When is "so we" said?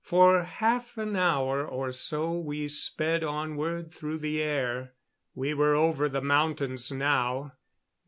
1.91-2.67